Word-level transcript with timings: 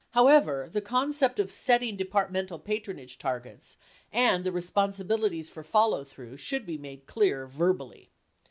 However, 0.13 0.67
the 0.71 0.81
concept 0.81 1.39
of 1.39 1.51
setting 1.51 1.95
Departmental 1.95 2.57
patronage 2.57 3.19
targets 3.19 3.77
and 4.11 4.43
the 4.43 4.51
responsibilities 4.51 5.51
for 5.51 5.61
follow 5.61 6.03
through 6.03 6.37
should 6.37 6.65
be 6.65 6.79
made 6.79 7.05
clear 7.05 7.45
verbally. 7.45 8.09